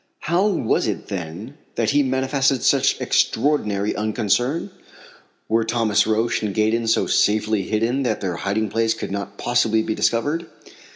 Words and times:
How 0.21 0.47
was 0.47 0.87
it 0.87 1.09
then 1.09 1.59
that 1.75 1.91
he 1.91 2.01
manifested 2.01 2.63
such 2.63 2.99
extraordinary 2.99 3.95
unconcern? 3.95 4.71
Were 5.47 5.63
Thomas 5.63 6.07
Roch 6.07 6.41
and 6.41 6.55
Gaydon 6.55 6.87
so 6.87 7.05
safely 7.05 7.61
hidden 7.61 8.01
that 8.01 8.19
their 8.19 8.37
hiding 8.37 8.69
place 8.69 8.95
could 8.95 9.11
not 9.11 9.37
possibly 9.37 9.83
be 9.83 9.93
discovered? 9.93 10.47